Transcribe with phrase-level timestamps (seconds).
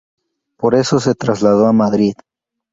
[0.57, 2.15] Por eso se trasladó a Madrid.